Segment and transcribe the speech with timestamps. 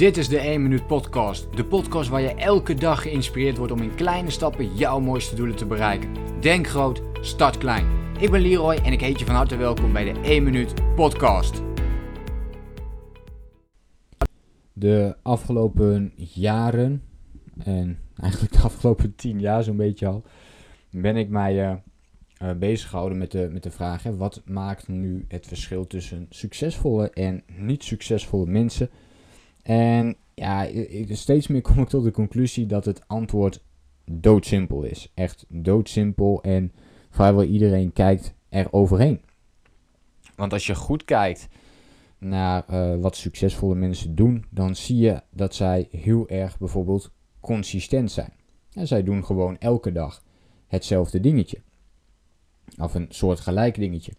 [0.00, 1.56] Dit is de 1 Minuut Podcast.
[1.56, 5.56] De podcast waar je elke dag geïnspireerd wordt om in kleine stappen jouw mooiste doelen
[5.56, 6.14] te bereiken.
[6.40, 7.86] Denk groot, start klein.
[8.18, 11.62] Ik ben Leroy en ik heet je van harte welkom bij de 1 Minuut Podcast.
[14.72, 17.02] De afgelopen jaren,
[17.58, 20.24] en eigenlijk de afgelopen 10 jaar zo'n beetje al,
[20.90, 21.82] ben ik mij
[22.42, 26.26] uh, bezig gehouden met de, met de vraag: hè, wat maakt nu het verschil tussen
[26.30, 28.90] succesvolle en niet succesvolle mensen?
[29.70, 30.68] En ja,
[31.08, 33.62] steeds meer kom ik tot de conclusie dat het antwoord
[34.04, 35.12] doodsimpel is.
[35.14, 36.72] Echt doodsimpel en
[37.10, 39.20] vrijwel iedereen kijkt er overheen.
[40.36, 41.48] Want als je goed kijkt
[42.18, 48.10] naar uh, wat succesvolle mensen doen, dan zie je dat zij heel erg bijvoorbeeld consistent
[48.10, 48.32] zijn.
[48.72, 50.22] En zij doen gewoon elke dag
[50.66, 51.62] hetzelfde dingetje.
[52.78, 54.12] Of een soort gelijk dingetje.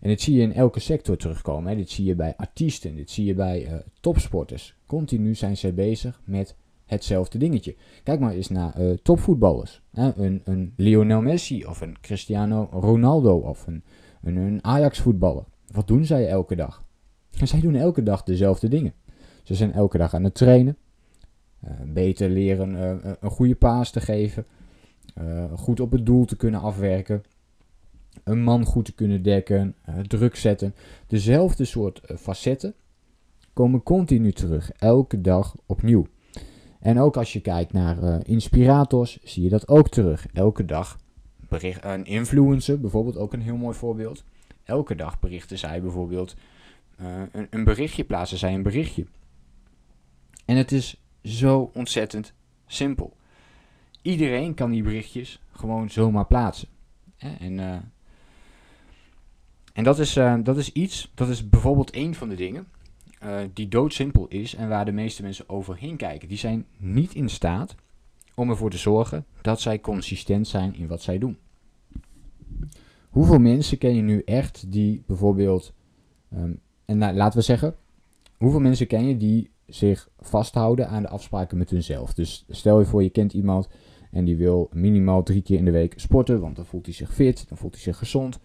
[0.00, 1.70] En dit zie je in elke sector terugkomen.
[1.70, 1.76] Hè.
[1.76, 4.74] Dit zie je bij artiesten, dit zie je bij uh, topsporters.
[4.86, 7.76] Continu zijn zij bezig met hetzelfde dingetje.
[8.02, 9.82] Kijk maar eens naar uh, topvoetballers.
[9.90, 10.16] Hè.
[10.16, 13.82] Een, een, Lionel Messi of een Cristiano Ronaldo of een,
[14.22, 15.44] een, Ajax voetballer.
[15.72, 16.84] Wat doen zij elke dag?
[17.30, 18.92] Zij doen elke dag dezelfde dingen.
[19.42, 20.76] Ze zijn elke dag aan het trainen.
[21.64, 22.74] Uh, beter leren
[23.20, 24.46] een goede paas te geven.
[25.54, 27.22] goed op het doel te kunnen afwerken
[28.28, 30.74] een man goed te kunnen dekken, uh, druk zetten.
[31.06, 32.74] Dezelfde soort uh, facetten
[33.52, 36.06] komen continu terug, elke dag opnieuw.
[36.80, 40.26] En ook als je kijkt naar uh, inspirators, zie je dat ook terug.
[40.32, 40.98] Elke dag
[41.48, 44.24] bericht, een influencer, bijvoorbeeld ook een heel mooi voorbeeld.
[44.64, 46.36] Elke dag berichten zij bijvoorbeeld
[47.32, 49.06] een, een berichtje, plaatsen zij een berichtje.
[50.44, 52.32] En het is zo ontzettend
[52.66, 53.16] simpel.
[54.02, 56.68] Iedereen kan die berichtjes gewoon zomaar plaatsen.
[57.38, 57.58] En
[59.78, 62.66] en dat is, uh, dat is iets, dat is bijvoorbeeld een van de dingen
[63.24, 66.28] uh, die doodsimpel is en waar de meeste mensen overheen kijken.
[66.28, 67.74] Die zijn niet in staat
[68.34, 71.38] om ervoor te zorgen dat zij consistent zijn in wat zij doen.
[73.08, 75.72] Hoeveel mensen ken je nu echt die bijvoorbeeld,
[76.34, 77.74] um, en nou, laten we zeggen,
[78.36, 82.14] hoeveel mensen ken je die zich vasthouden aan de afspraken met hunzelf?
[82.14, 83.68] Dus stel je voor, je kent iemand
[84.10, 87.14] en die wil minimaal drie keer in de week sporten, want dan voelt hij zich
[87.14, 88.40] fit, dan voelt hij zich gezond.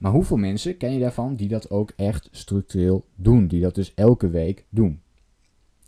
[0.00, 3.46] Maar hoeveel mensen ken je daarvan die dat ook echt structureel doen?
[3.46, 5.00] Die dat dus elke week doen.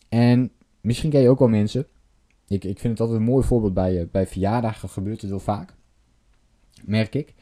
[0.09, 0.51] En
[0.81, 1.87] misschien ken je ook wel mensen.
[2.49, 5.41] Ik, ik vind het altijd een mooi voorbeeld bij, eh, bij verjaardagen gebeurt het heel
[5.41, 5.75] vaak.
[6.85, 7.35] Merk ik.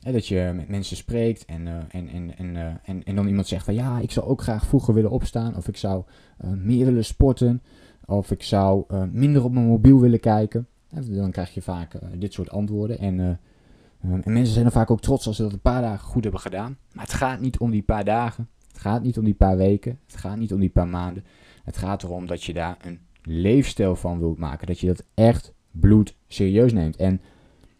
[0.00, 3.26] Hè, dat je met mensen spreekt en, uh, en, en, en, uh, en, en dan
[3.26, 5.56] iemand zegt van ja, ik zou ook graag vroeger willen opstaan.
[5.56, 6.04] Of ik zou
[6.56, 7.62] meer willen sporten.
[8.04, 10.66] Of ik zou minder op mijn mobiel willen kijken.
[10.90, 12.98] dan krijg je vaak dit soort antwoorden.
[12.98, 13.40] En
[14.02, 16.22] Ehm, en mensen zijn dan vaak ook trots als ze dat een paar dagen goed
[16.22, 16.78] hebben gedaan.
[16.92, 18.48] Maar het gaat niet om die paar dagen.
[18.68, 19.98] Het gaat niet om die paar weken.
[20.06, 21.24] Het gaat niet om die paar maanden.
[21.64, 24.66] Het gaat erom dat je daar een leefstijl van wilt maken.
[24.66, 26.96] Dat je dat echt bloed serieus neemt.
[26.96, 27.20] En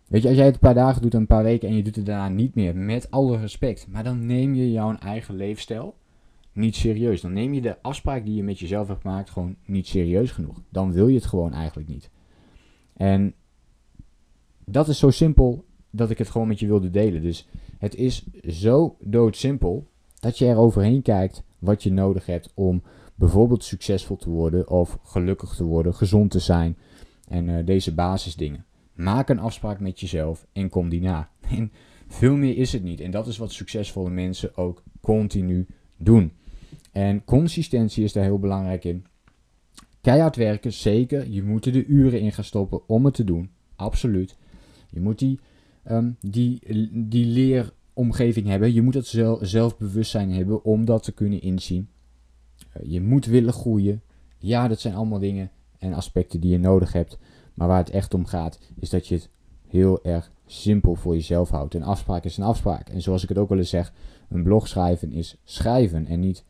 [0.06, 1.97] weet je, als jij het een paar dagen doet, een paar weken en je doet
[1.97, 3.87] het daarna niet meer, met alle respect.
[3.88, 5.97] Maar dan neem je jouw eigen leefstijl
[6.53, 7.21] niet serieus.
[7.21, 10.62] Dan neem je de afspraak die je met jezelf hebt gemaakt gewoon niet serieus genoeg.
[10.69, 12.10] Dan wil je het gewoon eigenlijk niet.
[12.93, 13.34] En
[14.65, 15.65] dat is zo simpel
[15.96, 17.22] dat ik het gewoon met je wilde delen.
[17.22, 17.48] Dus
[17.78, 19.86] het is zo doodsimpel
[20.20, 22.82] dat je er overheen kijkt wat je nodig hebt om
[23.14, 26.76] bijvoorbeeld succesvol te worden of gelukkig te worden, gezond te zijn
[27.28, 28.64] en uh, deze basisdingen.
[28.94, 31.30] Maak een afspraak met jezelf en kom die na.
[31.56, 31.72] En
[32.08, 33.00] veel meer is het niet.
[33.00, 36.32] En dat is wat succesvolle mensen ook continu doen.
[36.92, 39.04] En consistentie is daar heel belangrijk in.
[40.00, 41.28] Keihard werken, zeker.
[41.30, 43.50] Je moet er de uren in gaan stoppen om het te doen.
[43.76, 44.36] Absoluut.
[44.90, 45.40] Je moet die
[45.91, 46.60] um, die,
[46.92, 48.72] die leeromgeving hebben.
[48.72, 49.06] Je moet dat
[49.41, 51.88] zelfbewustzijn hebben om dat te kunnen inzien.
[52.76, 54.02] Uh, je moet willen groeien.
[54.38, 57.19] Ja, dat zijn allemaal dingen en aspecten die je nodig hebt.
[57.54, 59.30] Maar waar het echt om gaat, is dat je het
[59.66, 61.75] heel erg simpel voor jezelf houdt.
[61.75, 62.88] Een afspraak is een afspraak.
[62.88, 63.92] En zoals ik het ook wel eens zeg,
[64.28, 66.44] een blog schrijven is schrijven en niet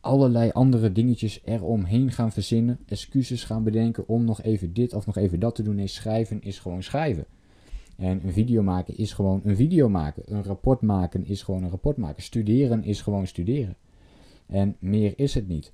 [0.00, 5.16] allerlei andere dingetjes eromheen gaan verzinnen, excuses gaan bedenken om nog even dit of nog
[5.16, 5.74] even dat te doen.
[5.74, 7.26] Nee, schrijven is gewoon schrijven.
[7.96, 10.22] En een video maken is gewoon een video maken.
[10.26, 12.22] Een rapport maken is gewoon een rapport maken.
[12.22, 13.76] Studeren is gewoon studeren.
[14.46, 15.72] En meer is het niet.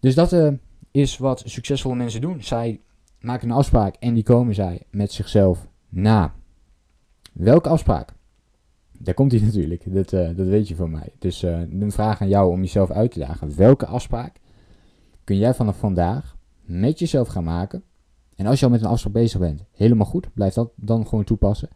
[0.00, 0.52] Dus dat uh,
[0.90, 2.42] is wat succesvolle mensen doen.
[2.42, 2.80] Zij
[3.20, 6.34] maken een afspraak en die komen zij met zichzelf na.
[7.32, 8.12] Welke afspraak?
[8.98, 11.12] Daar komt hij natuurlijk, dat, uh, dat weet je van mij.
[11.18, 13.56] Dus een vraag aan jou om jezelf uit te dagen.
[13.56, 14.36] Welke afspraak
[15.24, 17.82] kun jij vanaf vandaag met jezelf gaan maken
[18.36, 21.24] en als je al met een afspraak bezig bent, helemaal goed, blijf dat dan gewoon
[21.24, 21.68] toepassen.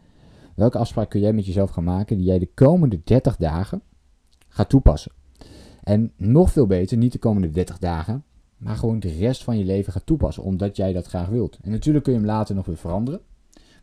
[0.55, 3.81] Welke afspraak kun jij met jezelf gaan maken die jij de komende 30 dagen
[4.47, 5.11] gaat toepassen?
[5.83, 8.23] En nog veel beter, niet de komende 30 dagen,
[8.57, 11.57] maar gewoon de rest van je leven gaat toepassen, omdat jij dat graag wilt.
[11.61, 13.21] En natuurlijk kun je hem later nog weer veranderen,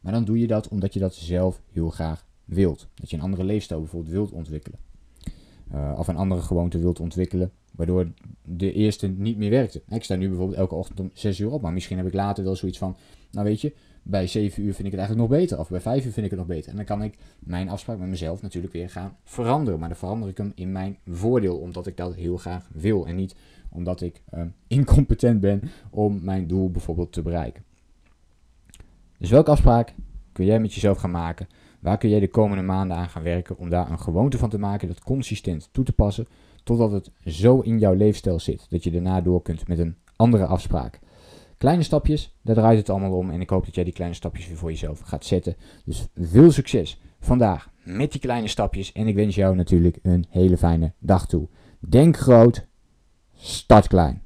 [0.00, 2.88] maar dan doe je dat omdat je dat zelf heel graag wilt.
[2.94, 4.78] Dat je een andere leefstijl bijvoorbeeld wilt ontwikkelen.
[5.74, 8.12] Uh, of een andere gewoonte wilt ontwikkelen, waardoor
[8.42, 9.82] de eerste niet meer werkte.
[9.88, 12.44] Ik sta nu bijvoorbeeld elke ochtend om 6 uur op, maar misschien heb ik later
[12.44, 12.96] wel zoiets van,
[13.30, 16.04] nou weet je, bij 7 uur vind ik het eigenlijk nog beter, of bij 5
[16.04, 16.70] uur vind ik het nog beter.
[16.70, 20.28] En dan kan ik mijn afspraak met mezelf natuurlijk weer gaan veranderen, maar dan verander
[20.28, 23.34] ik hem in mijn voordeel, omdat ik dat heel graag wil en niet
[23.70, 27.64] omdat ik uh, incompetent ben om mijn doel bijvoorbeeld te bereiken.
[29.18, 29.94] Dus welke afspraak
[30.32, 31.46] kun jij met jezelf gaan maken?
[31.80, 34.58] Waar kun jij de komende maanden aan gaan werken om daar een gewoonte van te
[34.58, 36.26] maken, dat consistent toe te passen,
[36.66, 40.46] totdat het zo in jouw leefstijl zit dat je daarna door kunt met een andere
[40.46, 40.98] afspraak.
[41.58, 44.48] Kleine stapjes, daar draait het allemaal om en ik hoop dat jij die kleine stapjes
[44.48, 45.56] weer voor jezelf gaat zetten.
[45.84, 50.56] Dus veel succes vandaag met die kleine stapjes en ik wens jou natuurlijk een hele
[50.56, 51.48] fijne dag toe.
[51.80, 52.66] Denk groot,
[53.34, 54.25] start klein.